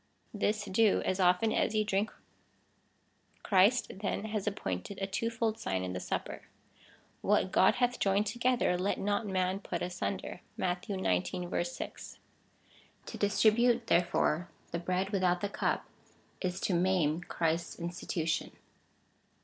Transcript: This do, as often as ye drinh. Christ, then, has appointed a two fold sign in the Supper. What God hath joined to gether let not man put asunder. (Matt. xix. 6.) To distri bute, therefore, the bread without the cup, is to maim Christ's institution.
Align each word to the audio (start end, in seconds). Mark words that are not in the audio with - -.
This 0.33 0.65
do, 0.65 1.03
as 1.05 1.19
often 1.19 1.53
as 1.53 1.75
ye 1.75 1.85
drinh. 1.85 2.09
Christ, 3.43 3.91
then, 4.01 4.25
has 4.25 4.47
appointed 4.47 4.97
a 4.99 5.05
two 5.05 5.29
fold 5.29 5.59
sign 5.59 5.83
in 5.83 5.93
the 5.93 5.99
Supper. 5.99 6.41
What 7.21 7.51
God 7.51 7.75
hath 7.75 7.99
joined 7.99 8.25
to 8.25 8.39
gether 8.39 8.75
let 8.79 8.97
not 8.97 9.27
man 9.27 9.59
put 9.59 9.83
asunder. 9.83 10.41
(Matt. 10.57 10.87
xix. 10.87 11.65
6.) 11.77 12.17
To 13.05 13.17
distri 13.19 13.55
bute, 13.55 13.85
therefore, 13.85 14.49
the 14.71 14.79
bread 14.79 15.11
without 15.11 15.41
the 15.41 15.49
cup, 15.49 15.85
is 16.41 16.59
to 16.61 16.73
maim 16.73 17.21
Christ's 17.21 17.77
institution. 17.77 18.53